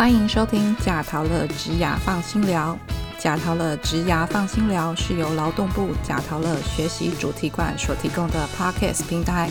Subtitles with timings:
[0.00, 2.74] 欢迎收听贾桃乐职涯放心聊。
[3.18, 9.50] 贾桃乐职涯放心聊是由劳动部贾桃乐学习主题馆所提供的 Podcast 平台。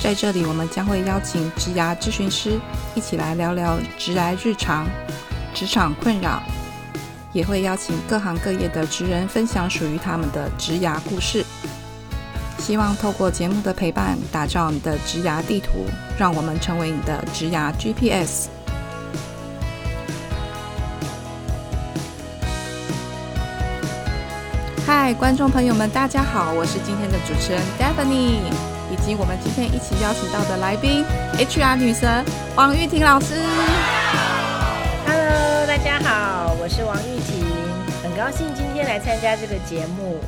[0.00, 2.58] 在这里，我们将会邀请职涯咨询师
[2.94, 4.86] 一起来聊聊职涯日常、
[5.52, 6.42] 职场困扰，
[7.34, 11.44] 也会邀请各行各业的职人分享属于他们的职涯故事。
[12.56, 15.84] 希望透过节目的陪伴，打造你的职涯地图，
[16.18, 18.48] 让我们成为你的职涯 GPS。
[24.94, 28.42] 嗨，观众朋友们，大家好，我是今天的主持人 Daphne，
[28.92, 31.02] 以及我们今天一起邀请到的来宾
[31.38, 32.22] HR 女神
[32.54, 33.34] 王玉婷老师。
[35.06, 37.42] Hello，大家好，我是王玉婷，
[38.02, 40.18] 很高兴今天来参加这个节目。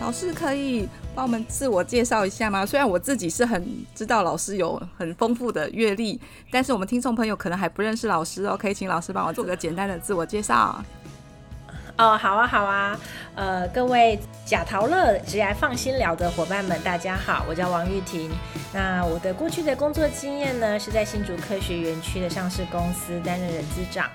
[0.00, 2.64] 老师可以帮我们自我介绍一下吗？
[2.64, 3.62] 虽然我自己是很
[3.94, 6.18] 知道老师有很丰富的阅历，
[6.50, 10.82] 但是我们听众朋友可能还不认识老师哦，可以请老师帮我做个简单的自我介绍。
[12.00, 12.98] 哦，好啊，好啊，
[13.34, 18.30] 呃，各位贾陶乐直来放心聊的伙伴们，大家好，我叫王玉婷。
[18.72, 24.08] 那我的过去的工作经验呢，是在新竹科学园区的上市公司担任人资长。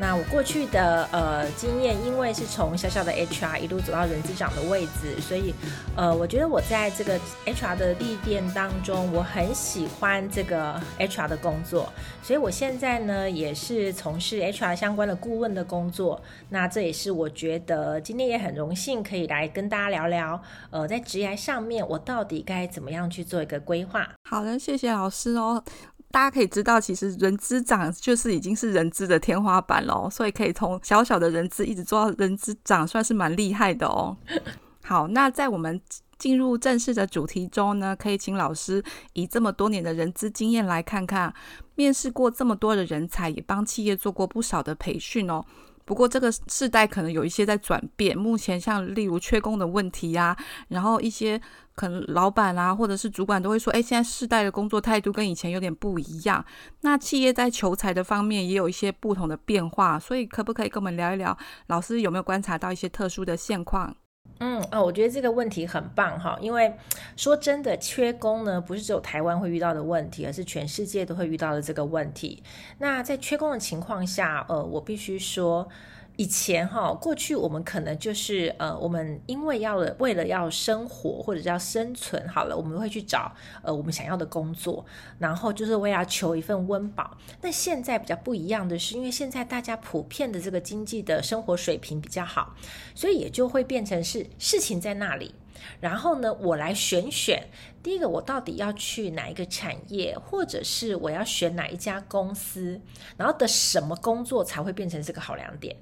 [0.00, 5.52] 那我过去的呃经验，因为是从小小的 HR 一路走到人资长的位置，所以
[5.96, 16.22] 呃，我觉得我在这个 HR 的历练当中，我很喜欢这个 HR 的工作，所以我现在呢也是从事 HR 相关的顾问的工作。
[16.50, 24.08] 那这也是我觉得今天也很荣幸可以来跟大家聊聊，呃，在职业上面我到底该怎么样去做一个规划。
[24.22, 25.64] 好的，谢谢老师哦。
[26.10, 34.16] 大家可以知道，其实人资长就是已经是人资的天花板喽，所以可以从小小的人资一直做到人资长，算是蛮厉害的哦。
[34.82, 35.78] 好，那在我们
[36.16, 41.32] 进入正式的主题中呢，可以请老师以这么多年的人资经验来看看，
[41.74, 45.44] 面试过这么多的人才，也帮企业做过不少的培训哦。
[45.88, 50.36] 不过这个世代可能有一些在转变，目前像例如缺工的问题呀、
[50.68, 51.40] 然后一些
[51.74, 56.44] 可能老板啊或者是主管都会说，哎，现在世代的工作态度跟以前有点不一样。
[56.82, 61.34] 那企业在求财的方面也有一些不同的变化，所以可不可以跟我们聊一聊，
[61.68, 63.96] 老师有没有观察到一些特殊的现况？
[64.40, 66.72] 嗯哦，我觉得这个问题很棒哈，因为
[67.16, 72.42] 说真的，缺工呢不是只有台湾会遇到的问题，而是全世界都会遇到的这个问题。
[72.78, 75.68] 那在缺工的情况下，呃，我必须说。
[76.18, 84.84] 以前哈，过去我们可能就是呃，我们因为要为了要生活或者叫生存好了，我们会去找呃我们想要的工作，
[85.20, 87.16] 然后就是为了求一份温饱。
[87.40, 92.52] 那现在比较不一样的是，因为现在大家普遍的这个经济的生活水平比较好，
[92.96, 95.32] 所以也就会变成是事情在那里。
[95.80, 97.48] 然后呢，我来选选，
[97.88, 102.78] 第一个我到底要去哪一个产业，或者是我要选哪一家公司，
[103.16, 105.74] 然后的什么工作才会变成这个好良点。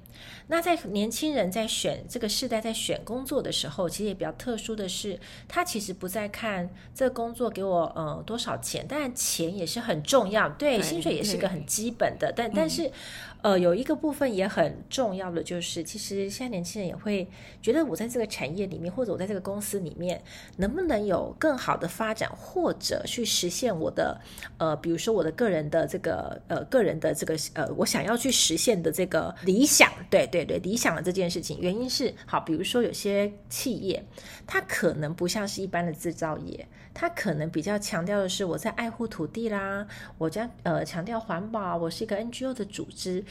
[0.47, 5.19] 那在年轻人在选这个世代在选工作的时候，其实也比较特殊的是，
[5.49, 12.89] 他其实不再看这个工作给我呃多少钱，当然钱也是很重要，对，对薪水也是个很基本的，但但是。
[13.43, 17.25] 呃，有一个部分也很重要的，就是其实现在年轻人也会
[17.61, 20.19] 觉得，我在这个产业里面，或者我在这个公司里面，
[20.57, 24.15] 能不能有更好的发展，或者去实现我的
[24.59, 34.05] 呃，比如说我的个人的这个呃个人的这个呃，我想要去实现的这个理想，对对对，理想的这件事情，原因是好，比如说有些企业，
[34.45, 39.87] 它可能不像是一般的制造业，它可能比较强调的是我在爱护土地啦，
[40.19, 43.23] 我将呃强调环保，我是一个 NGO 的组织。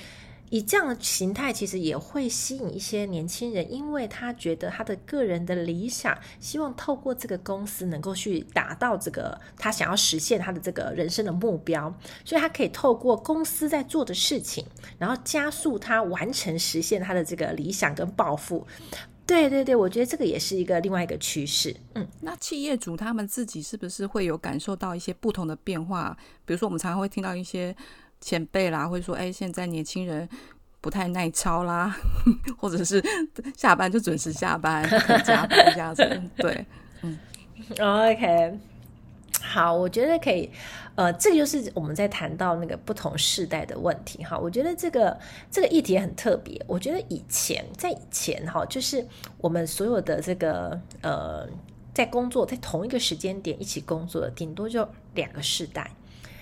[0.50, 11.92] 以这样的形态，其实也会吸引一些年轻人，因为他觉得他的个人的理想，希望透过这个公司能够去达到这个他想要实现他的这个人生的目标，
[12.24, 14.64] 所以他可以透过公司在做的事情，
[14.98, 18.66] 然后加速他完成实现他的这个理想跟抱负。
[19.26, 21.74] 对对对，我觉得这个也是一个另外一个趋势。
[21.94, 26.16] 嗯，那企业主他们自己是不是会有感受到一些不同的变化？
[26.44, 27.74] 比如说，我们常常会听到一些
[28.20, 30.28] 前辈啦，会说：“哎，现在年轻人
[30.80, 31.96] 不太耐操啦，
[32.58, 33.02] 或者是
[33.56, 34.88] 下班就准时下班，
[35.24, 36.02] 加班这样子。
[36.36, 36.66] ”对，
[37.02, 37.18] 嗯
[37.80, 38.58] OK，
[39.40, 40.50] 好，我觉得可以，
[40.94, 44.38] 呃，这个就是我们在谈到那个不同世代的问题哈。
[44.38, 45.18] 我觉得这个
[45.50, 46.60] 这个议题很特别。
[46.66, 49.06] 我觉得以前在以前哈，就是
[49.38, 51.48] 我们所有的这个呃，
[51.94, 55.90] 在工作在同一个时间点一起工作的，顶多就两个世代。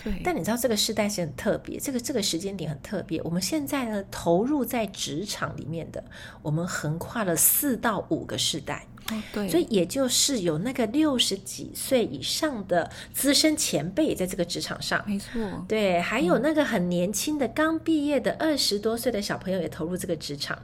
[0.05, 3.21] 对，但你知道这个时代是很特别，这个这个时间点很特别。
[3.23, 6.05] 我们现在呢，投入在职场里面的，
[6.43, 8.87] 我们横跨了四到五个世代。
[9.33, 20.59] 对，所以也就是有那个六十几岁以上的资深前辈也在这个职场上，没错，对，还有那个很年轻的刚毕业的二十多岁的小朋友也投入这个职场，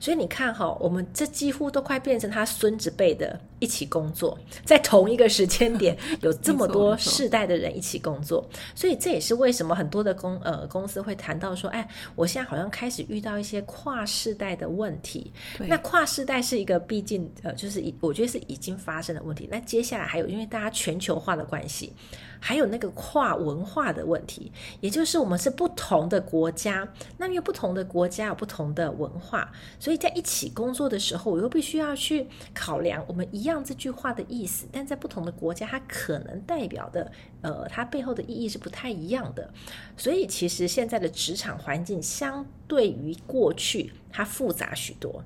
[0.00, 17.81] 所以你看哈，我们这几乎都快变成他孙子辈的一起工作，在同一个时间点 有这么多世代的人一起工作，所以这也是为什么很多的公呃公司会谈到说，哎，我现在好像开始遇到一些跨世代的问题，那跨世代是一个毕竟呃就是。
[18.00, 19.48] 我觉得是已经发生的问题。
[19.50, 21.92] 那接下来还有，因为大家全球化的关系，
[22.38, 26.86] 还有那个跨文化的问题，也就是我们是不同的国家，
[27.18, 39.52] 那因为不同的国家有不同的文化，所以在一起工作的时候，我又必须要去考量我们一样这句话的意思，但在不同的国家，它可能代表的呃，它背后的意义是不太一样的。
[39.96, 45.24] 所以其实现在的职场环境相对于过去，它复杂许多。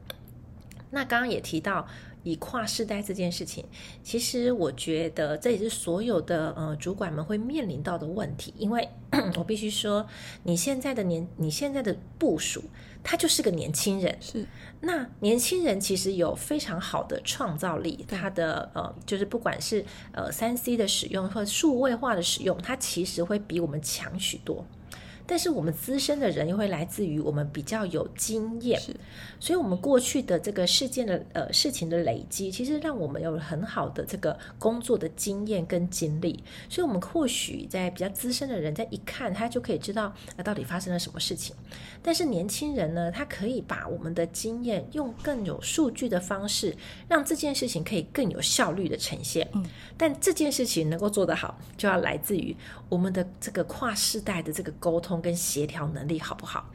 [0.90, 1.86] 那刚刚也提到。
[2.26, 3.64] 以跨世代这件事情，
[4.02, 8.52] 其实我觉得这也是所有的呃主管们会面临到的问题。
[8.58, 8.88] 因为
[9.38, 10.04] 我必须说，
[10.42, 12.64] 你现在的年，你现在的部署，
[13.04, 14.18] 他就是个年轻人。
[14.20, 14.44] 是，
[14.80, 24.66] 那年轻人其实有非常好的创造力，他的呃，就是不管是呃三 C 的使用或数位化的使用，他其实会比我们强许多。
[25.26, 28.80] 但是我们资深的人又会来自于我们比较有经验，
[29.40, 41.56] 所以我们过去的这个事件的呃事情的累积，其实让我们有很好的这个工作的经验跟经历，所以我们或许在比较资深的人在一看，他就可以知道啊到底发生了什么事情。
[42.02, 46.74] 但是年轻人呢，他可以把我们的经验用更有数据的方式，
[47.08, 49.48] 让这件事情可以更有效率的呈现。
[49.54, 49.64] 嗯，
[49.96, 52.56] 但这件事情能够做得好，就要来自于
[52.88, 55.15] 我们的这个跨世代的这个沟通。
[55.20, 56.66] 跟协调能力好不好？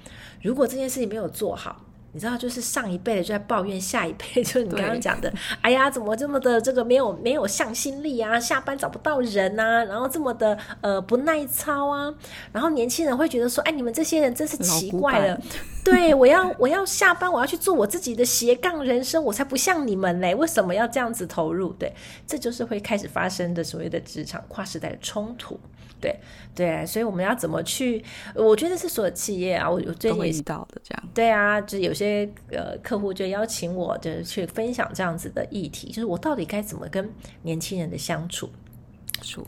[0.41, 1.81] 如果这件事情没有做好，
[2.13, 5.31] 你知道，就是上一辈的就在抱怨下一辈， 就是你刚刚讲的，
[5.61, 8.39] 哎呀，怎么这么的这个没有没有向心力啊？
[8.39, 9.83] 下班找不到人啊？
[9.85, 12.13] 然后这么的呃不耐操啊？
[12.51, 15.39] 然后年轻人会觉得说，哎，你们这些人真是奇怪了。
[15.83, 20.35] 对我要我要下班，我要去做我自己的斜杠人生，我才不像你们嘞！
[20.35, 21.73] 为什么要这样子投入？
[21.73, 21.91] 对，
[22.27, 25.59] 这就是会开始发生的所谓的职场跨时代的冲突。
[25.99, 26.19] 对
[26.55, 28.03] 对，所以我们要怎么去？
[28.33, 31.03] 我觉得是所有企业啊，我我最近遇到的这样。
[31.13, 32.00] 对啊，就有些
[32.51, 37.09] 呃客户就邀请我，就是去分享这样子的议题，就是我到底该怎么跟
[37.43, 38.49] 年轻人的相处。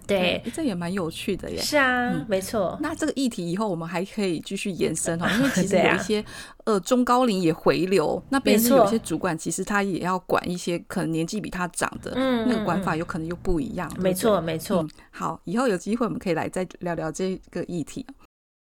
[0.06, 1.58] 对，这也蛮有趣的耶。
[1.58, 2.78] 是啊，没错。
[2.80, 6.24] 那这个议题以后我们还可以继续延伸哈，因为其实 有一些
[6.66, 13.92] 呃中高龄也回流，那别是有些主管其实他也要管一些可能年纪比他长的，嗯，那个管法有可能又不一样。
[14.00, 14.88] 没错，没错。
[15.10, 18.06] 好，以后有机会我们可以来再聊聊这个议题。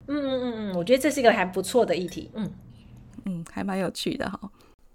[0.07, 2.31] 嗯嗯嗯嗯，我觉得这是一个还不错的议题。
[2.33, 2.51] 嗯
[3.25, 4.39] 嗯，还蛮有趣的哈。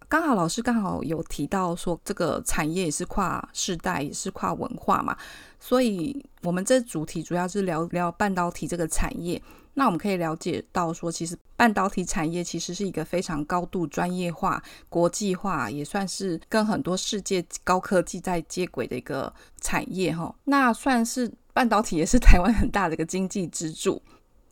[0.09, 5.17] 刚好老师刚好有提到说，这个产业也是跨世代，也是跨文化嘛，
[5.59, 9.41] 所以我们这主题主要是聊聊半导体这个产业。
[9.73, 19.31] 那我们可以了解到说，其实半导体产业其实是一个非常高度专业化、国际化，也算是跟很多世界高科技在接轨的一个
[19.61, 20.33] 产业哈。
[20.45, 24.01] 那算是半导体也是台湾很大的一个经济支柱。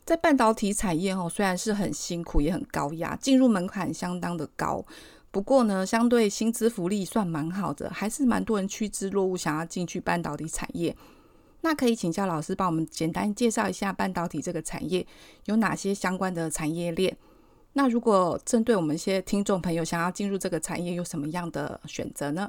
[0.06, 4.84] 在半导体产业哈，虽然是很辛苦，也很高压，进入门槛相当的高。
[5.32, 10.96] 不过呢，相对薪资福利算蛮好的，还是蛮多人趋之若鹜，想要进去半导体产业。
[11.62, 15.04] 那可以请教老师帮我们简单介绍一下半导体这个产业
[15.46, 17.16] 有哪些相关的产业链？
[17.72, 22.48] 那如果针对我们一些听众朋友想要进入这个产业，有什么样的选择呢？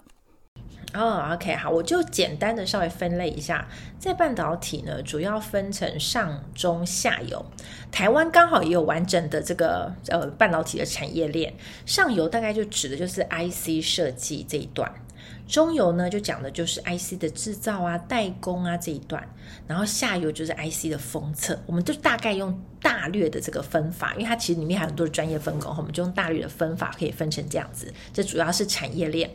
[0.94, 3.68] 哦，OK，好，我就简单的稍微分类一下，
[4.00, 7.46] 在半导体呢，主要分成上中下游。
[7.92, 11.54] 台湾刚好也有完整的这个呃半导体的产业链，
[11.86, 14.92] 上游大概就指的就是 IC 设计这一段。
[15.48, 19.26] 中游呢，就讲的就是 IC 的制造啊、代工啊这一段，
[19.66, 21.58] 然后下游就是 IC 的封测。
[21.66, 27.94] 我们就大概用大略的这个分法，因为它其实里面还有很多的专业分工，我们就用大略的分法可以分成这样子。
[28.14, 29.30] 这主要是产业链。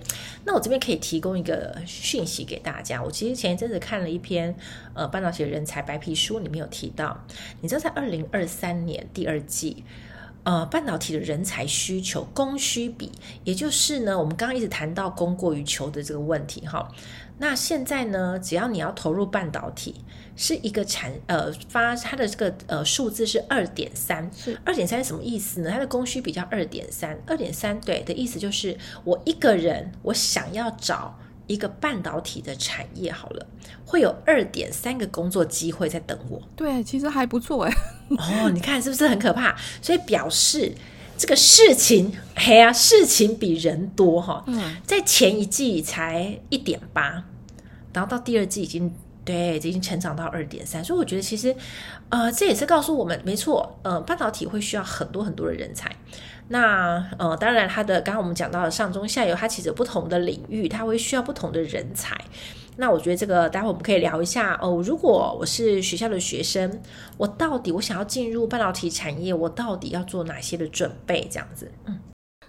[0.45, 3.03] 那我这边可以提供一个讯息给大家。
[3.03, 4.55] 我其实前一阵子看了一篇
[4.95, 7.25] 呃半导体人才白皮书，里面有提到，
[7.63, 9.83] 你知道在二零二三年第二季。
[10.45, 13.13] 呃，半导体的人才需求供需比，
[13.45, 16.89] 也就是呢，我们刚刚一直谈到供过于求的这个问题哈。
[17.39, 20.05] 那现在呢，只要你要投入半导体，
[20.37, 25.71] 是一个产呃发它的这个呃数字是二点三，是二点三什么意思呢？
[25.71, 31.19] 它的供需比较二点三，二点三对的意思就是我一个人我想要找。
[31.47, 33.47] 一个半导体的产业好了，
[33.85, 36.41] 会有二点三个工作机会在等我。
[36.57, 37.73] 对，其实还不错哎。
[38.11, 39.57] 哦，你看是不是很可怕？
[39.81, 40.73] 所以表示
[41.17, 44.45] 这个事情，嘿呀，事情比人多哈。
[44.47, 47.25] 嗯，在前一季才一点八，
[47.93, 48.93] 然后到第二季已经
[49.25, 51.55] 对，已经成长到二点三，所以我觉得其实，
[52.09, 55.95] 呃，这也是告诉我们，没错，呃，半导体会需要很多很多的人才。
[56.49, 62.17] 那呃，当然，它的刚刚我们讲到的上中下游，它其实不同的领域，它会需要不同的人才。
[62.77, 64.83] 那我觉得这个待会我们可以聊一下哦。
[64.85, 66.81] 如果我是学校的学生，
[67.17, 71.27] 我到底我想要进入半导体产业，我到底要做哪些的准备？
[71.31, 71.99] 这样子，嗯。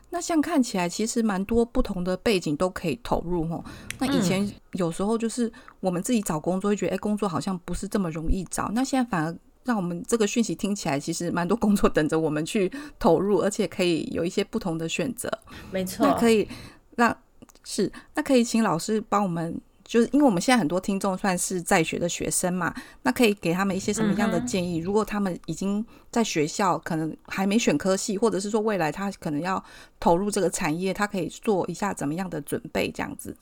[0.09, 3.63] 那像看起来其实蛮多不同的背景都可以投入哦。
[3.97, 8.69] 那以前有时候就是我们自己找工作会觉得，哎，工作好像不是这么容易找。
[8.75, 9.35] 那现在反而
[9.65, 15.31] 让我们这个讯息听起来，其实蛮多工作等着我们去投入，而且可以有一些不同的选择。
[15.71, 16.47] 没错，那可以
[16.95, 17.15] 让
[17.63, 19.59] 是那可以请老师帮我们。
[19.85, 24.77] 就是因为我们现在很多听众算是在学的学生嘛，那可以给他们一些什么样的建议？
[24.77, 29.61] 如果他们已经在学校，可能还没选科系，或者是说未来他可能要
[29.99, 32.89] 投入这个产业，他可以做一下怎么样的准备？
[32.89, 33.35] 这样子。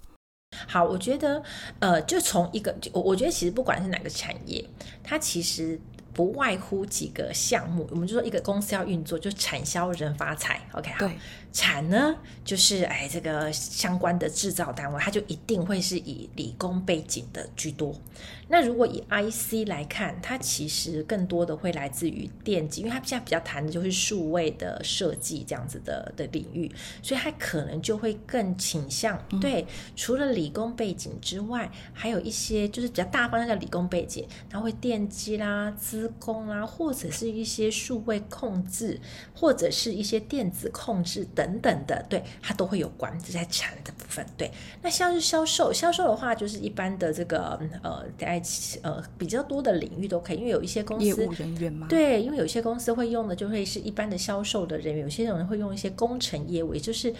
[0.67, 1.41] 好，我觉得，
[1.79, 4.67] 呃，就从一个，我我觉得其实不管是哪个产业，
[5.03, 5.79] 它其实。
[6.13, 10.59] 不外乎几个项目，我们就说一个公司要运作，就产销人发财。
[10.73, 11.09] OK，好，
[11.51, 17.93] 产呢就是哎这个相关的制造单位，它就一定会是以理工背景的居多。
[18.47, 26.69] 那如果以 IC 来看，它其实更多的会来自于电机，因为它现在比较谈的就是数位的设计这样子的的领域，
[27.01, 29.65] 所以它可能就会更倾向对
[29.95, 38.99] 除了理工背景之外，还有一些就是比较大方向的理工背景，它会电机啦、资工啦，或者是一些数位控制，
[39.33, 44.25] 或者是一些电子控制等等等的，对它都会有关，这在产的部分。
[44.37, 48.41] 对，那像是销售，销售的话就是一般的这个呃在。
[48.83, 57.13] 呃，比较多的领域都可以，因为有一些公司业务人员嘛，对，因为有些公司会用的就会是一般的销售的人员，有些人会用一些工程业务，也就是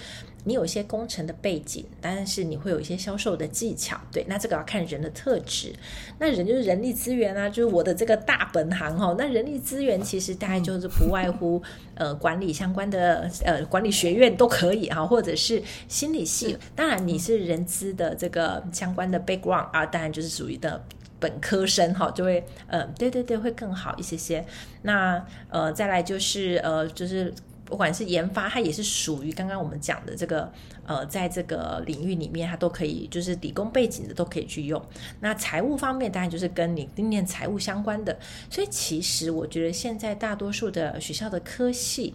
[0.44, 5.74] 你有一些工程的背景，但是你会有一些销售的技巧，对，那这个要看人的特质。
[6.20, 9.16] 那人就是人力资源啊，就是我的这个大本行哈。
[9.18, 11.62] 那人力资源其实大概就是不外乎
[12.02, 16.58] 呃管理相关的呃管理学院都可以哈，或者是心理系。
[16.76, 20.84] 当然你是人资的这个相关的 background 啊，当然就是属于的。
[21.22, 24.44] 本科生哈就会，呃，对对对，会更好一些些。
[24.82, 27.32] 那呃，再来就是呃，就是
[27.72, 30.52] 不管是研发，它也是属于刚刚我们讲的这个
[30.86, 34.84] 呃，在这个领域里面，它都可以，就是理工背景的都可以去用。
[35.22, 38.20] 那财务方面，当然就是跟你念财务相关的。
[38.50, 42.14] 所以其实我觉得现在大多数的学校的科系，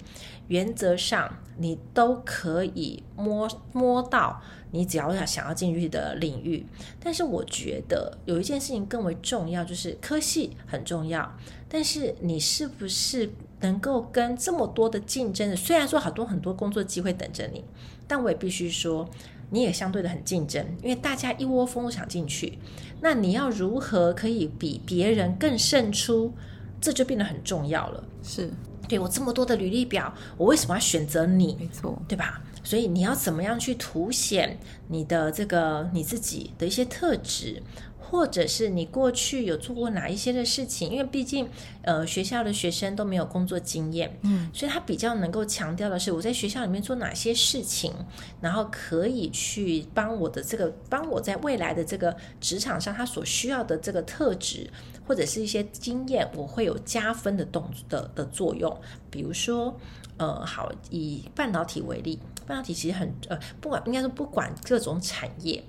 [0.48, 4.42] 原则上你都可以摸摸到。
[4.72, 6.66] 你只要要想要进去的领域，
[7.00, 11.34] 但是我觉得有一件事情更为重要，就是科系很重要，
[11.66, 17.64] 但是你是不是能够跟这么多的竞争的，虽然说好多很多工作机会等着你，
[18.06, 19.08] 但我也必须说，
[19.50, 22.58] 你也相对的很竞争，因为大家一窝蜂都想进去，
[23.00, 26.32] 那你要如何可以比别人更胜出，
[26.80, 28.04] 这就变得很重要了。
[28.22, 28.50] 是
[28.88, 31.56] 对我这么多的履历表，我为什么要选择你？
[31.58, 32.42] 没错，对吧？
[32.62, 34.58] 所以你要怎么样去凸显
[34.88, 37.62] 你的这个你自己的一些特质，
[38.08, 40.90] 或者是你过去有做过哪一些的事情？
[40.90, 41.48] 因为毕竟，
[41.82, 47.92] 呃，学校的学生都没有工作经验，嗯，所以他比较能够强调的是我在学校里面做哪些事情，
[48.40, 54.70] 然后可以去帮我的这个帮我在未来的这个职场上他所需要的这个特质
[55.06, 58.80] 或者是一些经验，我会有加分的动的的作用。
[59.10, 59.76] 比如说，
[60.16, 62.18] 呃，好，以半导体为例。
[62.46, 65.60] 半导体其实很呃，不管应该说不管各种产业，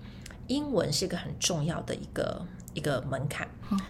[0.47, 3.47] 英文是一个很重要的一个一个门槛。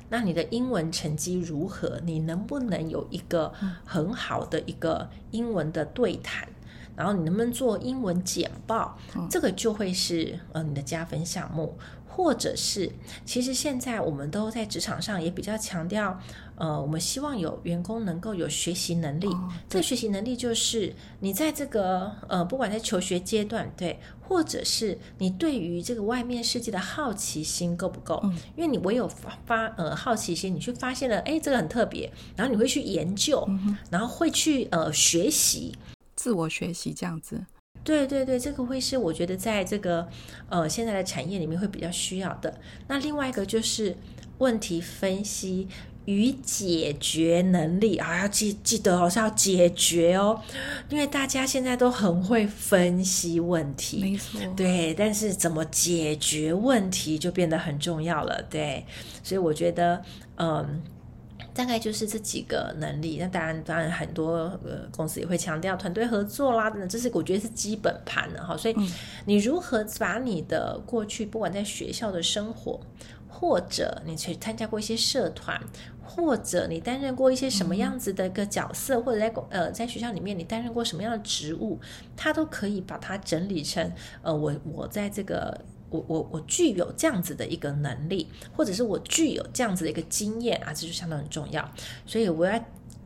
[0.09, 1.99] 那你的英文成绩如何？
[2.03, 3.53] 你能不能有一个
[3.85, 6.47] 很好的一个英文的对谈？
[6.95, 8.97] 然后你能不能做英文简报？
[9.29, 11.77] 这个就会是呃你的加分项目。
[12.17, 12.91] 或者是，
[13.25, 16.19] 其实现在我们都在职场上也比较强调，
[16.55, 19.27] 呃，我们希望有员工能够有学习能力。
[19.69, 28.19] 这个学习能力就是你在这个呃，不管在求学阶段，对，或者是你对于这个外面世界的好奇心够不够？
[28.55, 33.47] 因为你唯有发发呃好奇心，你去发现了，哎，这个很特别，然后你会去研究，
[33.91, 35.77] 然后会去呃学习，
[36.15, 37.45] 自我学习这样子。
[37.83, 40.07] 对对对，这个会是我觉得在这个
[40.49, 42.59] 呃现在的产业里面会比较需要的。
[42.87, 43.95] 那另外一个就是
[44.39, 45.67] 问题分析
[46.05, 50.41] 与解决能力啊，要记记得哦是要解决哦，
[50.89, 58.85] 因为大家现在都很会分析问题，没错，对，但是怎么解决问题就变得很重要了，对，
[59.23, 60.01] 所以我觉得
[60.37, 60.81] 嗯。
[61.57, 63.17] 大概就是这几个能力。
[63.19, 68.55] 那当然，当然很多呃公司也会强调团队合作啦等等，这是我觉得是基本盘的哈。
[68.55, 68.75] 所以
[69.25, 72.79] 你如何把你的过去，不管在学校的生活，
[73.27, 75.59] 或者你去参加过一些社团，
[76.03, 81.79] 或者你担任过一些什么样子的一个角色，或者在呃在学校里面你担任过什么样的职务，
[82.15, 85.59] 它都可以把它整理成呃我我在这个。
[85.89, 91.69] 我我我具有这样子的一个能力，或者是我具有这样子的一个经验啊，这就相当很重要。
[92.05, 92.59] 所以我要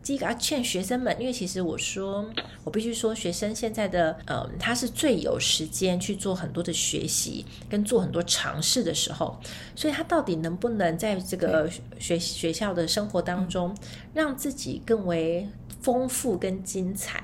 [0.04, 2.28] 第一个要劝学生们，因为其实我说
[2.64, 9.40] 我必须说，学生现在的呃，他是最有时间去做很多的学习跟做很多尝试的时候，
[9.76, 11.70] 所以他到底能不能在这个
[12.00, 13.78] 学学校的生活当中，
[14.14, 15.48] 让自己更为
[15.82, 17.24] 丰富跟精彩，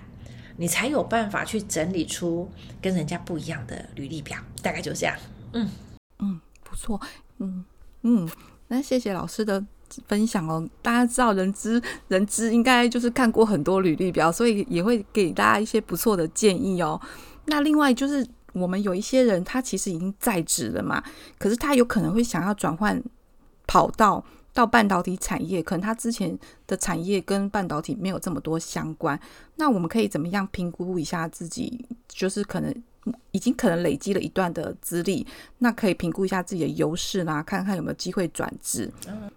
[0.58, 2.48] 你才有办法去整理出
[2.80, 5.18] 跟人家不一样的履历表，大概就这样。
[5.54, 5.70] 嗯
[6.20, 7.00] 嗯，不错，
[7.40, 7.64] 嗯
[8.02, 8.30] 嗯，
[8.68, 9.64] 那谢谢老师的
[10.08, 10.68] 分享哦。
[10.82, 17.00] 大家知道人资人资应该就是看过很多履历表，所以也会给大家一些不错的建议哦。
[17.46, 21.02] 那另外就是我们有一些人，他其实已经在职了嘛，
[21.38, 23.02] 可是他有可能会想要转换
[23.66, 24.24] 跑道
[24.54, 29.20] 到半导体产业，可能他之前的产业跟半导体没有这么多相关。
[29.56, 31.86] 那我们可以怎么样评估一下自己？
[32.08, 32.84] 就是可能。
[33.32, 35.26] 已经可能累积了一段的资历，
[35.60, 38.92] 那可以评估一下自己的优势啦，看看有没有机会转职。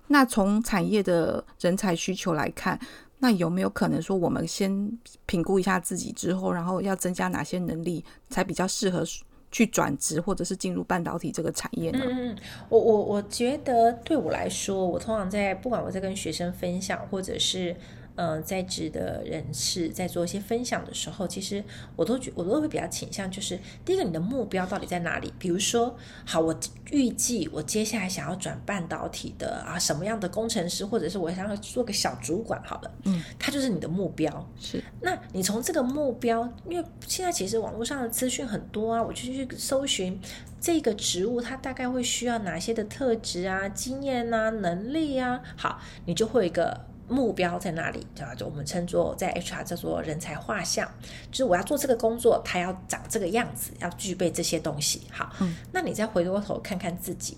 [0.09, 2.79] 那从产业的人才需求来看，
[3.19, 9.05] 那有没有可能说我们先评估一下自己之后，然后要增加哪些能力，才比较适合
[9.51, 12.01] 去转职或者是进入半导体这个产业呢？
[12.03, 12.37] 嗯嗯，
[12.69, 17.77] 我我我觉得对我来说，我通常在不管我在跟学生分享，或者是。
[18.17, 21.65] 嗯，在职的人士在做一些分享的时候，其实
[21.97, 25.33] 我都觉我都会比较倾向，就是第一个，你的目标到底在哪里？
[25.39, 26.55] 比如说，好，我
[26.91, 34.51] 预计我接下来想要转半导体的啊，什么样的工程师，或者是我想要做个小主管，好了，嗯，它就是你的目标。
[34.61, 40.21] 是，那你从这个目标，因为现在其实网络上的资讯很多啊，我就去搜寻
[40.61, 46.90] 这个职务，它大概会需要哪些的特质啊、经验啊、能力啊，好，你就会有一个。
[47.11, 48.07] 目标在哪里？
[48.15, 48.35] 对吧？
[48.35, 50.89] 就我们称作在 HR 叫做人才画像，
[51.31, 55.03] 就是我要做这个工作，它要长这个样子，要具备这些东西。
[55.11, 55.35] 好，
[55.73, 57.37] 那你再回过头看看自己，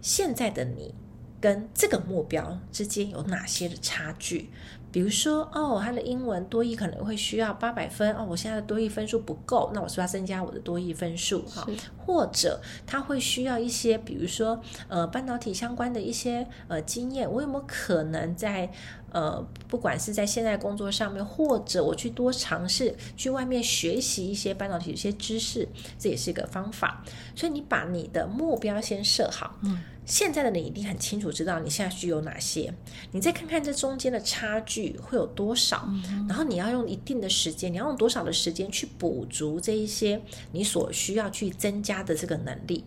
[0.00, 0.94] 现在的你
[1.40, 4.50] 跟这个目标之间有哪些的差距？
[4.90, 11.42] 比如说，哦，他的英文多译可能会需要八百分，哦，我现在的多译分数不够，那我是要增加我的多译分数？
[11.42, 18.70] 哈，或者他会需要一些，比如说，呃，半导体相关的一些呃经验，我有没有可能在？
[19.10, 25.66] 呃，不管是在现在工作上面，或者我去多尝试去外面学习一些半导体一些知识，
[25.98, 27.02] 这也是一个方法。
[27.34, 32.72] 所以你把你的目标先设好，嗯，现在的你一定很清楚知道你现在具有哪些，
[33.12, 35.88] 你再看看这中间的差距会有多少，
[36.28, 40.20] 然后你要用一定的时间，你要用多少的时间去补足这一些
[40.52, 42.84] 你所需要去增加的这个能力。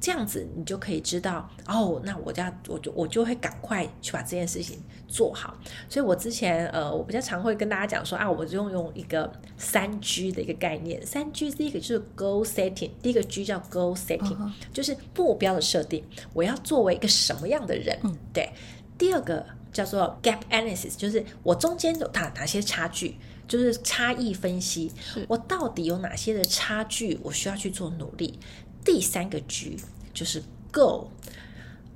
[0.00, 2.02] 这样子，你就可以知道哦。
[2.04, 4.82] 那我家我就我就会赶快去把这件事情
[5.12, 5.54] 做好。
[5.88, 11.04] 所以我之前呃，我比较常会跟大家讲说啊，我就用用一个三 G 的一个概念。
[11.06, 14.36] 三 G 第一个就是 goal setting，第一个 G 叫 goal setting，
[14.72, 16.02] 就是目标的设定。
[16.32, 17.98] 我要作为一个什么样的人？
[18.32, 18.50] 对。
[18.96, 23.16] 第二个叫做 gap analysis，就是我中间有哪哪些差距，
[23.48, 24.92] 就是差异分析。
[25.26, 28.38] 我到底有哪些的差距，我需要去做努力。
[28.84, 29.76] 第三个 G
[30.14, 31.10] 就是 go，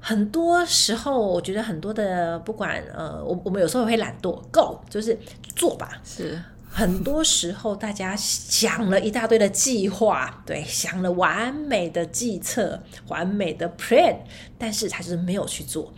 [0.09, 5.19] 很多时候我觉得很多的不管呃，我我们有时候会懒惰，go 就是
[5.57, 6.01] 做吧。
[6.05, 6.41] 是
[6.71, 14.19] 很多时候大家想了一大堆的计划，对，想了完美的计策、完美的 plan，
[14.57, 15.93] 但是他就是没有去做，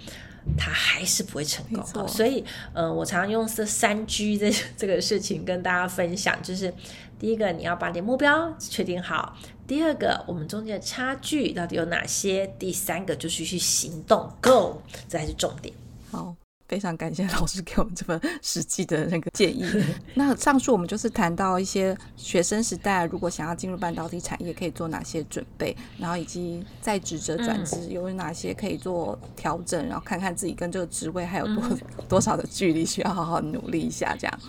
[0.57, 2.09] 他还是不会成功。
[2.09, 2.42] 所以
[2.73, 6.73] 呃，我常常用这三 G 这这个事情跟大家分享，就是
[7.18, 9.37] 第一个你要把你的目标确定好。
[9.68, 12.46] 第二个，我们中间的差距到底有哪些？
[12.59, 15.74] 第三个就是去行动，Go，这才是重点。
[16.11, 16.35] 好，
[16.66, 19.62] 非常感谢老师给我们这么实际的那个建议。
[20.14, 31.62] 那上述我们就是谈到一些学生时代如果想要进入半导体产业可以做哪些准备，然后以及在职者转职有哪些可以做调整，然后看看自己跟这个职位还有多
[32.09, 34.40] 多少的距离，需要好好努力一下，这样。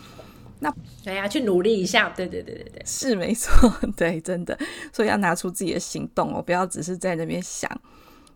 [0.60, 4.58] 那对呀，去努力一下，对对对对对，是没错， 对，真的，
[4.92, 7.70] 所以要拿出自己的行动哦，不要只是在那边想。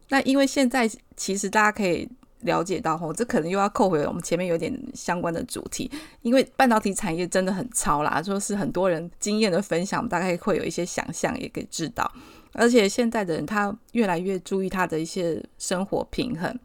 [0.09, 2.07] 那因为现在其实大家可以
[2.41, 12.09] 了解到，吼，这可能又要扣回我们前面有点相关的主题，因为半导体产业真的很超啦，说是很多人经验的分享，大概会有一些想象，也可以知道。
[12.53, 16.57] 而且现在的人他越来越注意他的一些生活平衡。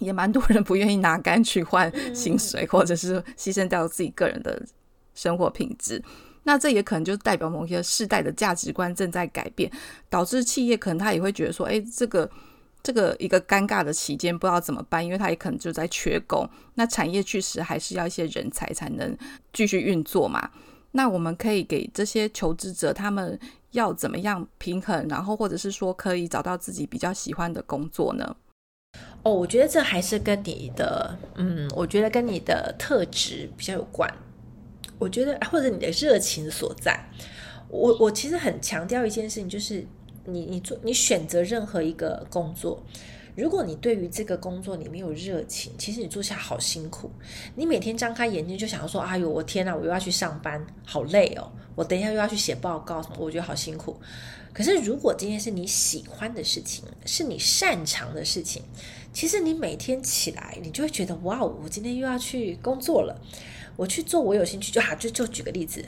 [0.00, 4.58] 也蛮多人不愿意拿肝去换薪水，或者是牺牲掉自己个人的
[5.14, 6.02] 生活品质。
[6.44, 9.70] 那这也可能就代表某些世代的价值观正在改变，
[10.08, 12.28] 导致企业可能他也会觉得说，哎，这个
[12.82, 16.48] 这个一个尴尬的期间不知道怎么办，因为他也可能就在缺工。
[16.74, 19.14] 那产业确实还是要一些人才才能
[19.52, 20.50] 继续运作嘛。
[20.92, 23.38] 那我们可以给这些求职者他们
[23.72, 28.36] 要怎么样平衡，然后或者是说可以找到自己比较喜欢的工作呢？
[29.22, 34.10] 哦，我觉得这还是跟你的，嗯，我觉得跟你的特质比较有关。
[35.00, 37.08] 我觉得，或者你的热情所在，
[37.68, 39.84] 我我其实很强调一件事情，就是
[40.26, 42.80] 你你做你选择任何一个工作，
[43.34, 47.10] 如果你对于这个工作你没有热情，其实你做下好辛苦。
[47.54, 51.50] 你每天张开眼睛就想要说：“哎呦，我天哪，我又要去上班，好累哦！
[51.74, 53.98] 我等一下又要去写报告什么，我觉得好辛苦。”
[54.52, 58.62] 可是如果今天是你喜欢的事情，是你擅长的事情，
[59.12, 63.16] 其实你每天起来，你就会觉得：“哇，我今天又要去工作了。”
[63.80, 65.82] 我去做我有兴趣就好，就就举个例子，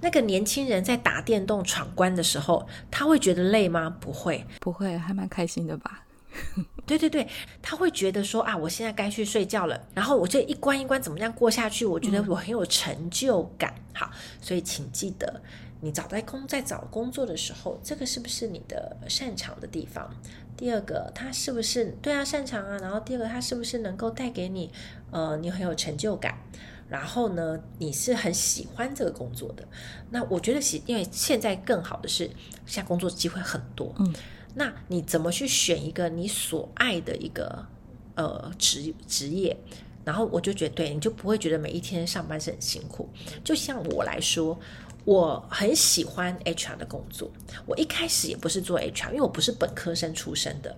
[0.00, 3.94] 那个年轻人在打电动闯关的时候，他会觉得累吗？
[4.00, 6.04] 不会，不会，还蛮开心的吧？
[6.86, 7.28] 对对对，
[7.60, 11.84] 他会觉得说啊，我现在该去睡觉了，然后我这一关一关怎么样过下去？
[11.84, 13.74] 我觉得我很有成就感。
[13.92, 15.42] 好，所以请记得，
[15.82, 20.10] 你找在工在找工作的时候，这个是不是你的擅长的地方？
[20.56, 22.78] 第二个，他是不是对啊擅长啊？
[22.78, 24.70] 然后第二个，他是不是能够带给你
[25.10, 26.38] 呃，你很有成就感？
[26.88, 29.66] 然后呢，你是很喜欢这个工作的，
[30.10, 32.26] 那我觉得喜，因为现在更好的是，
[32.66, 34.12] 现在工作机会很多，嗯，
[34.54, 37.66] 那你怎么去选一个你所爱的一个
[38.14, 39.56] 呃职职业？
[40.04, 43.08] 然后我就觉得，对，你就不会觉得每一天上班是很辛苦。
[43.42, 44.58] 就像我来说，
[45.06, 47.30] 我很喜欢 HR 的工作，
[47.66, 50.76] 我一开始也不是做 HR，因为我不是本科生出身的，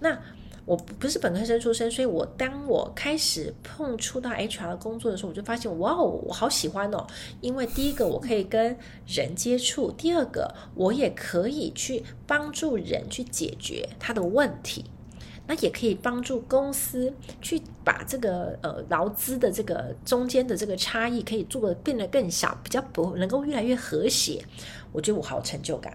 [0.00, 0.18] 那。
[0.66, 7.06] 我不是本科生出身，所以我当我开始碰触到 HR 工作的时候，我就发现哇哦，我好喜欢哦！
[7.42, 14.86] 因为第一个我可以跟人接触，第二个我也可以去帮助人去解决他的问题，
[15.46, 24.42] 那也可以帮助公司去把这个呃劳资的这个中间的这个差异可以做的变得更小，比较不能够越来越和谐。
[24.92, 25.94] 我觉得我好有成就感。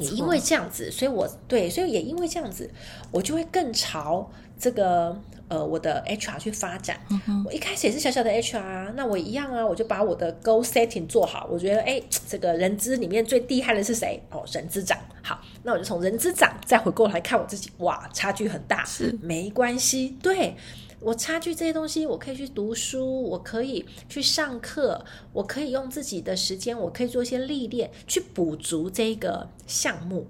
[0.00, 2.70] 也因为这样子，所以我对，所以也因为这样子，
[3.10, 5.16] 我就会更朝这个
[5.48, 6.98] 呃我的 HR 去发展。
[7.44, 11.46] 我一开始也是小小的 HR，那我一样啊，我就把我的 goal setting 做好。
[11.50, 14.22] 我觉得哎，这个人资里面最厉害的是谁？
[14.30, 14.98] 哦，人资长。
[15.22, 18.84] 好，那我就从人资长再回过来看我自己，哇，差距很大。
[18.84, 20.56] 是没关系，对。
[21.00, 30.26] 我差距这些东西，我可以去读书，我可以去上课，我可以用自己的时间，我可以做一些历练，去补足这个项目，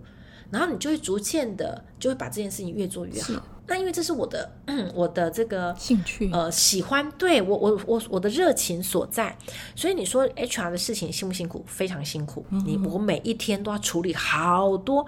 [0.51, 3.43] 然后你就会逐渐的就会把这件事情越做越好。
[3.69, 4.51] 那因为这是我的
[4.95, 9.37] 我的这个兴趣，呃，喜欢，对我我我我的热情所在，
[9.77, 11.63] 所以你说 HR 的事情辛不辛苦？
[11.67, 12.45] 非常辛苦。
[12.65, 15.07] 你我每一天都要处理好多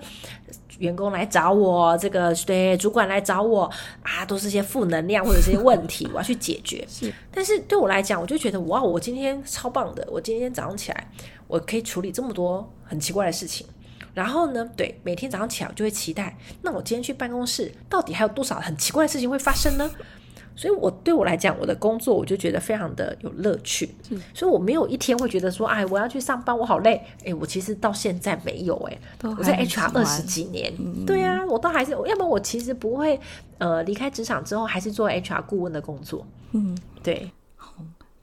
[0.79, 3.71] 员工来找我，这个对主管来找我
[4.03, 6.87] 啊，都是些负能量或者这些问题， 我要去解决。
[6.87, 11.11] 是，但是对我来讲，我就觉得哇，我今天超棒的，我今天早上起来，
[11.47, 13.67] 我可以处理这么多很奇怪的事情。
[14.15, 14.69] 然后呢？
[14.77, 19.91] 对，每天早上起来我就会期待，那我今天去办公室，到底还有多少很奇怪的事情会发生呢？
[20.57, 23.89] 所以，我对我来讲，我的工作我就觉得非常的有乐趣。
[24.35, 27.01] 所以我没有一天会觉得说，哎，我要去上班，我好累。
[27.25, 30.71] 哎，我其实到现在没有哎，我在 HR 二十几年，
[31.07, 33.19] 对啊，我都还是，要么我其实不会
[33.57, 36.27] 呃离开职场之后还是做 HR 顾问的工作。
[36.53, 37.31] 嗯，对。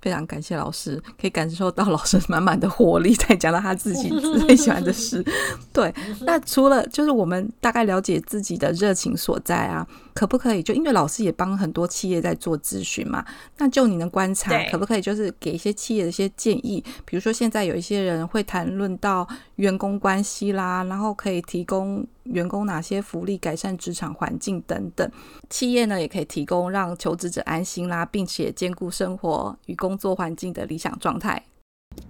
[0.07, 4.07] 非常感谢老师，可以感受到老师 满满的活力，在讲到他自己
[4.47, 5.21] 最喜欢的事。
[5.73, 9.85] 对，那除了就是我们大概了解自己的热情所在啊，
[10.17, 13.23] 可不可以就因为老师也帮很多企业在做咨询嘛？
[13.59, 16.83] 那就你的观察，可不可以就是给一些企业的一些建议？
[17.05, 19.27] 比如说现在有一些人会谈论到
[19.57, 22.03] 员工关系啦，然后可以提供。
[22.27, 25.09] 员工哪些福利、改善职场环境等等，
[25.49, 31.41] 企业呢也可以提供让求职者安心啦，并且兼顾生活与工作环境的理想状态。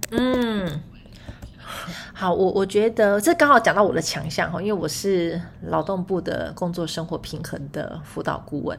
[0.10, 0.82] 嗯，
[2.14, 8.78] 好，我我觉得这刚好讲到我的强项哈，因为我是劳动部的工作生活平衡的辅导顾问。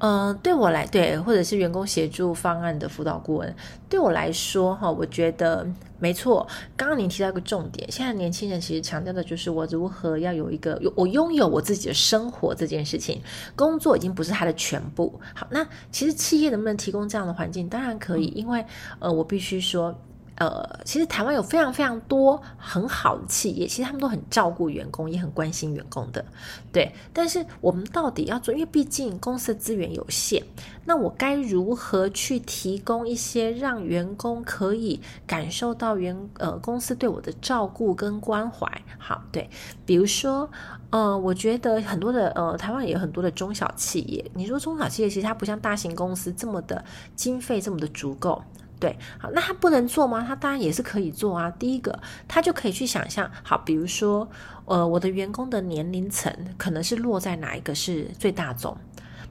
[0.00, 3.52] 嗯，对我来对，或者是员工协助方案的辅导顾问，
[3.88, 5.66] 对我来说哈，我觉得
[5.98, 6.46] 没错。
[6.76, 13.20] 刚刚您提到一个重点，现在年轻人其实强调的就是我如何要有一个有我拥有我自己的生活这件事情，
[13.56, 15.18] 工作已经不是他的全部。
[15.34, 17.68] 好，那其实企业能不能提供这样的环境？
[17.68, 18.64] 当然可以，因为
[19.00, 19.92] 呃，我必须说。
[20.38, 26.24] 呃，其实台湾有非常非常多很好的企业，其实他们都很照顾员工，也很关心员工的，
[26.72, 26.92] 对。
[27.12, 30.40] 但是我们到底要做，因为毕竟公司的资源有限，
[30.84, 38.66] 那我该如何去提供一些让员工可以感受到员呃公司对我的照顾跟关怀？
[38.96, 39.50] 好，对，
[39.84, 40.48] 比如说，
[40.90, 46.84] 呃，我觉得很多的呃台湾也有很多的中小企业，你说中小企业其实它不像大型公司这么的
[47.16, 48.40] 经费这么的足够。
[48.80, 50.24] 对，好，那他不能做吗？
[50.26, 51.50] 他当然也是可以做啊。
[51.58, 54.28] 第一个，他就可以去想象，好，比如说，
[54.66, 58.76] 呃，我的员工的年龄层可能是落在哪一个是最大宗。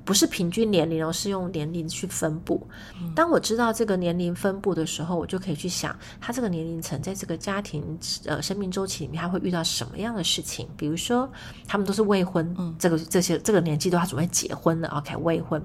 [0.07, 2.65] 不是平均年龄哦，是用年龄去分布。
[3.13, 10.65] 当我知道这个年龄分布的时候，我就可以去想，他这个年龄层在这个家庭呃生命周期里面，他会遇到什么样的事情？
[10.77, 11.29] 比如说，
[11.67, 15.61] 他们都是未婚，嗯这个这些这个年纪都要准备结婚了，OK，未婚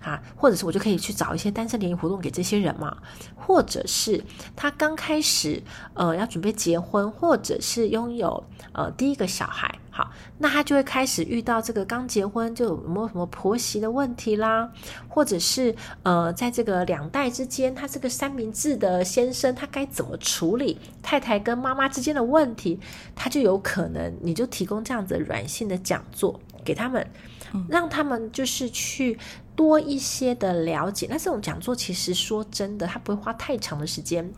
[0.00, 2.96] 啊，或者是我就可以去找一些单身联谊活动给这些人嘛，
[3.36, 4.24] 或者是
[4.56, 9.78] 他刚开始呃要准备结婚，或者是拥有呃第一个小孩。
[9.94, 14.72] 好，那他就会开始遇到这个刚结婚就有没有什么婆媳的问题啦，
[15.06, 22.80] 或者是呃，在这个两代之间，他这个三明治的先生他该怎么处理太太跟妈妈之间的问题，
[23.14, 27.06] 他就有可能你就提供这样子软性的讲座给他们，
[27.68, 29.18] 让他们就是去。
[29.54, 34.28] 多一些的了解，那这种讲座其实说真的，它不会花太长的时间，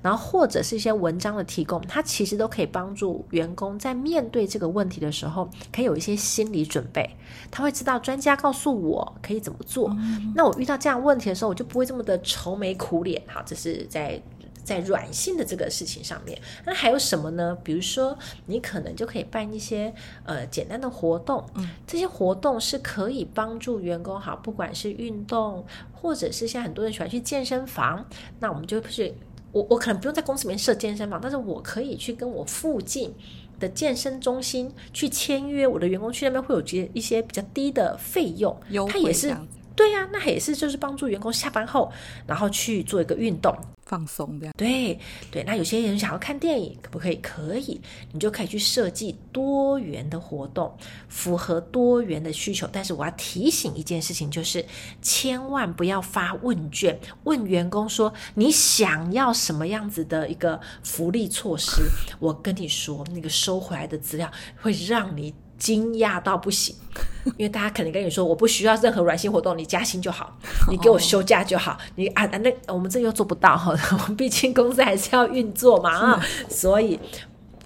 [0.00, 7.08] 然后或者是一些文章的提供，它其实都可以帮助员工在面对这个问题的时候，可以有一些心理准备。
[7.50, 9.94] 他会知道专家告诉我可以怎么做，
[10.34, 13.22] 那我遇到这样问题的时候，我就不会这么的愁眉苦脸。
[13.26, 14.20] 好，这是在。
[14.64, 17.56] 在软性的这个事情上面，那还有什么呢？
[17.64, 19.92] 比如说，你可能就可以办一些
[20.24, 28.04] 呃简单的活动，嗯，这些活动是可以帮助员工好，不管是运动，或者是现在很多人喜欢去健身房，
[28.38, 29.12] 那我们就是
[29.52, 33.14] 我我可能不用在公司里面设健身房，但是我可以去跟我附近
[33.58, 39.34] 的健身中心去签约，我的员工去那边会有些一些比较低的费用，它也是
[39.74, 41.90] 对呀，那也是就是帮助员工下班后
[42.26, 43.54] 然后去做一个运动。
[43.90, 44.96] 放松这样对
[45.32, 47.16] 对，那有些人想要看电影，可不可以？
[47.16, 47.80] 可以，
[48.12, 50.72] 你就可以去设计多元的活动，
[51.08, 52.68] 符合多元的需求。
[52.70, 54.64] 但是我要提醒一件事情，就是
[55.02, 61.82] 千万不要发问卷问员工说你想要什么样子的一个福利措施。
[62.20, 64.30] 我跟你说，那个收回来的资料
[64.62, 65.34] 会让你。
[65.60, 66.74] 惊讶到不行，
[67.36, 70.34] 因为大家可能跟你说，我不需要任何软性活动，你加薪就好，
[70.70, 76.98] 你给我休假就好，你啊那我们这又做不到哈，我们毕竟公司还是要运作嘛啊，所以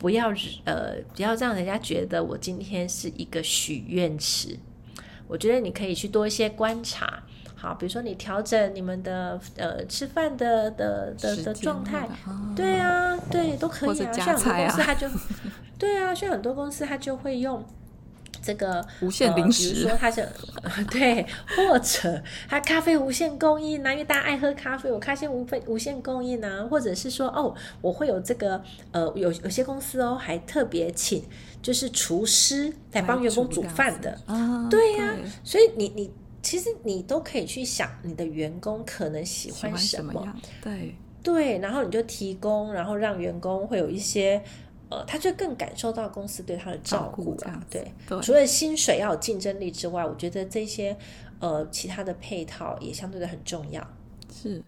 [0.00, 0.28] 不要
[0.64, 4.58] 呃不要让人家觉得我今天是一个许愿池，
[5.28, 7.22] 我觉得你可以去多一些观察，
[7.54, 12.08] 好，比如说你调整你们的呃吃饭的的的的状态，
[12.56, 15.08] 对啊，对都可以啊，像很多公司他就
[15.78, 17.64] 对啊，像很多公司他就会用。
[18.44, 20.28] 这个无限零食，比如说他是
[20.92, 21.26] 对，
[21.56, 31.24] 或者他咖啡无限供应啊，因为大家爱喝咖啡，我咖啡无费无限供应啊，或者是说哦，我会有这个呃，有有些公司哦，还特别请
[31.62, 34.20] 就是厨师来帮员工煮饭的。
[34.26, 40.94] 啊，对呀，所以你你其实你都可以去想你的员工可能喜欢什么，对。
[41.22, 44.42] 对，然后你就提供，然后让员工会有一些。
[44.90, 47.60] 呃，他就更感受到公司对他的照顾啊。
[47.70, 47.92] 对，
[48.22, 50.96] 除了薪水要有竞争力之外，我觉得这些
[51.40, 53.84] 呃其他的配套也相对的很重要。
[54.32, 54.62] 是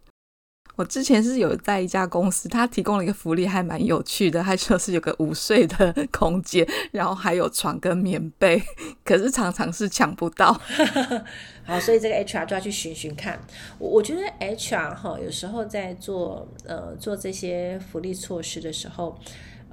[0.75, 8.63] 我之前是有在一家公司，他提供了一个福利，还蛮有趣的，他说是有个午睡的 空间，然后还有床跟棉被，
[9.05, 10.53] 可是常常是抢不到。
[11.65, 13.41] 好，所以这个 HR 就要去寻寻看。
[13.79, 19.19] 我我觉得 HR 哈，有时候在做呃做这些福利措施的时候。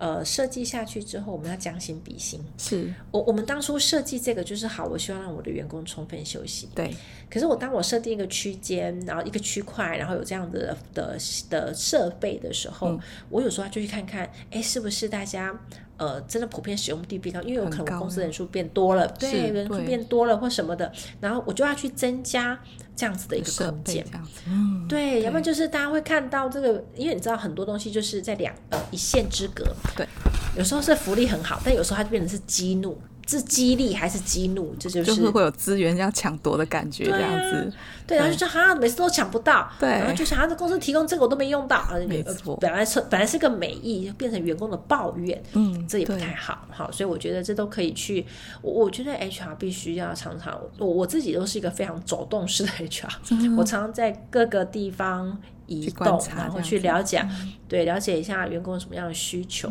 [0.03, 2.37] 呃，设计下去之后，我们要将心比心。
[2.57, 6.67] 是我我们当初设计这个就是好，我希望让我的员工充分休息。
[6.75, 6.93] 对。
[7.29, 11.17] 可是我当我设定一个区间，然后一个区块，然后有这样的的
[11.49, 15.57] 的设备的时候，我有时候就去看看，哎，是不是大家
[16.03, 17.41] 呃真的普遍使用率变高？
[17.41, 22.59] 因为有可能公司人数变多了，对，人数变多了或什么的，然后我就要去增加。
[22.95, 24.05] 这样子的一个空间，
[24.47, 29.65] 嗯，对，要不然就是大家会看到这个，因为你知道很多东西就是在两呃一线之隔，
[29.97, 30.07] 对，
[30.55, 32.95] 有时候是福利很好，但有时候它就变成是激怒，
[33.27, 34.75] 是激励还是激怒？
[34.79, 37.73] 这就是就是会有资源要抢夺的感觉，这样子。
[38.05, 48.25] 对，然后就说哈，每次都抢不到，对，然后就想，这公司提供这个我都没用到，没错，本来是本来是个美意，变成员工的抱怨，嗯，这也不太好，好，所以我觉得这都可以去，
[48.61, 57.25] 我我觉得 HR 必须要常常，我我自己都是一个非常走动式的 HR，我常常在各个地方移动，然后去了解，
[57.69, 59.69] 对，了解一下员工什么样的需求。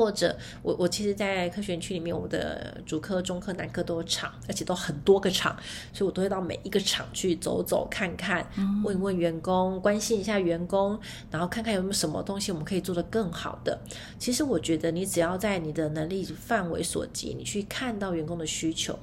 [0.00, 5.54] 或者我我其实，在科学园区里面，我的主科、中科、南科都有厂，而且都很多个厂，
[5.92, 8.50] 所以我都会到每一个厂去走走看看，
[8.82, 10.98] 问一问员工，关心一下员工，
[11.30, 13.78] 然后看看有没有什么东西我们可以做得更好的。
[14.18, 18.98] 其实我觉得，你只要在你的能力范围所及，你去看到员工的需求，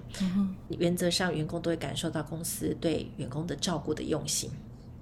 [0.69, 4.49] 原则上员工都会感受到公司对员工的照顾的用心。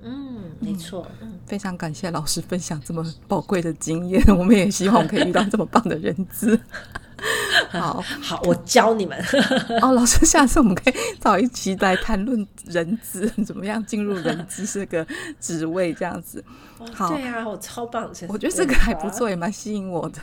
[0.05, 1.05] 嗯，没错。
[1.19, 6.59] 嗯，非常感谢老师分享这么宝贵的经验， 我们也希望可以遇到这么棒的人资。
[7.71, 9.17] 好好，我教你们。
[9.81, 15.05] 哦，老师，下次我们可以找一期来谈论人资怎么样进入人资这个
[15.39, 16.43] 职位，这样子。
[16.93, 20.19] 好，对啊，我超棒，我觉得这个还不错，也蛮吸引我的，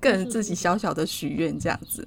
[0.00, 2.06] 个人自己小小的许愿这样子。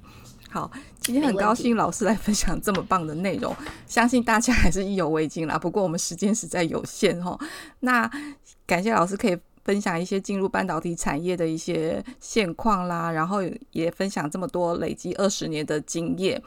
[0.54, 3.52] 好，今天很高兴老师来分享这么棒的内容，
[3.88, 5.58] 相信大家还是意犹未尽啦。
[5.58, 7.36] 不过我们时间实在有限哈，
[7.80, 8.08] 那
[8.64, 13.40] 感谢老师可以分享一些进入半导体产业的一些现况啦，然后
[13.72, 16.40] 也分享这么多累积二十年的经验。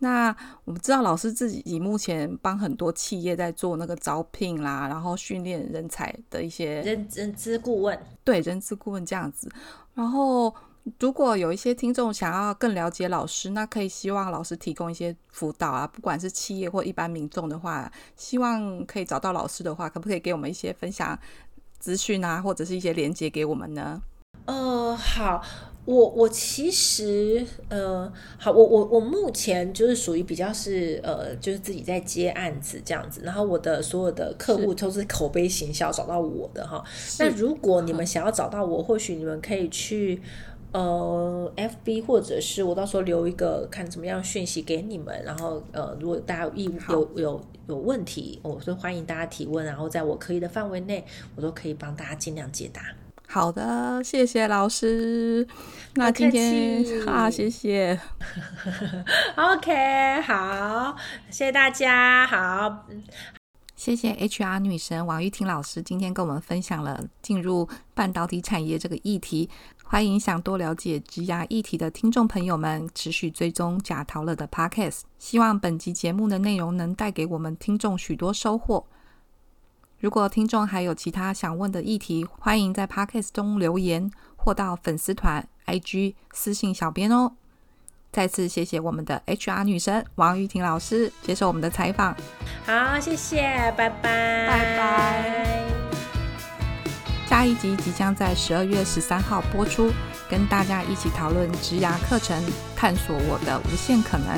[0.00, 9.50] 那我们知道老师自己目前帮很多企业在做那个招聘啦，然后训练人才的一些人人资顾问，对人资顾问这样子，
[9.94, 10.54] 然后。
[11.00, 21.18] 如果有一些听众想要更了解老师，那可以希望老师提供一些辅导啊，不管是企业或一般民众的话，希望可以找到老师的话，可不可以给我们一些分享
[21.80, 24.00] 资讯啊，或者是一些连接给我们呢？
[24.44, 25.42] 呃，好，
[25.86, 36.84] 我我其实呃，好，我我我目前就是属于比较是呃，就是自己在接案子这样子，然后我的所有的客户都是口碑行销找到我的哈。
[37.18, 40.22] 那如果你们想要找到我，或许你们可以去。
[40.76, 51.02] 呃，FB 或者是我到时候留一个看怎么样讯息给你们，然后呃，如果大家有义有有有问题，我都欢迎大家提问，然后在我可以的范围内，
[51.34, 52.82] 我都可以帮大家尽量解答。
[53.26, 55.48] 好的，谢谢老师。
[55.94, 57.98] 那今天 啊，谢谢。
[59.34, 60.94] OK，好，
[61.30, 62.86] 谢谢大家，好，
[63.74, 69.48] 谢谢 HR 女神王玉婷老师今天跟我们分享了进入半导体产业这个议题。
[69.88, 78.84] 欢迎想多了解植牙议题的听众朋友们持续追踪贾陶乐的 Podcast，希望本集节目的内容能带给我们听众许多收获。
[80.00, 87.32] 如果听众还有其他想问的议题，欢迎在 Podcast 中留言或到粉丝团 IG 私信小编哦。
[88.10, 92.14] 再次谢谢我们的 HR 女神王玉婷老师接受我们的采访。
[92.66, 95.75] 好，谢谢，拜拜，拜拜。
[97.28, 99.90] 下一集即将在十二月十三号播出，
[100.30, 102.40] 跟大家一起讨论职涯课程，
[102.76, 104.28] 探索我的无限可能。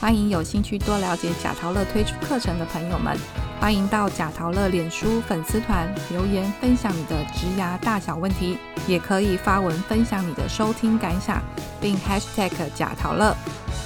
[0.00, 3.18] 欢迎有兴趣多了解贾陶乐推出课程的朋友们，
[3.60, 11.42] 欢迎到贾陶乐脸书粉丝团留言分享你的职涯大小问题，也可以发文分享你的收听感想，
[11.80, 13.36] 并 hashtag 贾陶乐，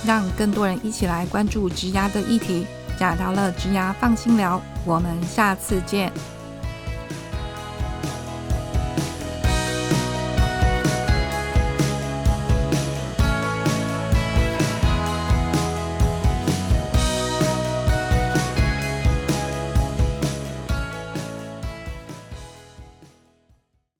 [0.05, 2.67] 让更多人一起来关注职涯的议题。
[2.99, 6.13] 贾陶乐职涯放心聊，我们下次见。